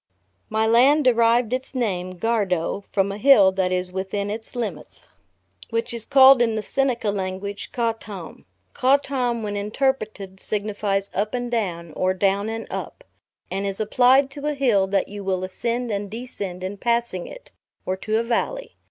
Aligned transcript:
My 0.49 0.65
land 0.65 1.03
derived 1.03 1.53
its 1.53 1.75
name, 1.75 2.17
Gardow, 2.17 2.85
from 2.91 3.11
a 3.11 3.19
hill 3.19 3.51
that 3.51 3.71
is 3.71 3.91
within 3.91 4.31
its 4.31 4.55
limits, 4.55 5.11
which 5.69 5.93
is 5.93 6.07
called 6.07 6.41
in 6.41 6.55
the 6.55 6.63
Seneca 6.63 7.11
language 7.11 7.71
Kau 7.71 7.91
tam. 7.91 8.47
Kautam 8.73 9.43
when 9.43 9.55
interpreted 9.55 10.39
signifies 10.39 11.11
up 11.13 11.35
and 11.35 11.51
down, 11.51 11.93
or 11.93 12.15
down 12.15 12.49
and 12.49 12.65
up, 12.71 13.03
and 13.51 13.67
is 13.67 13.79
applied 13.79 14.31
to 14.31 14.47
a 14.47 14.55
hill 14.55 14.87
that 14.87 15.07
you 15.07 15.23
will 15.23 15.43
ascend 15.43 15.91
and 15.91 16.09
descend 16.09 16.63
in 16.63 16.77
passing 16.77 17.27
it; 17.27 17.51
or 17.85 17.95
to 17.97 18.19
a 18.19 18.23
valley. 18.23 18.77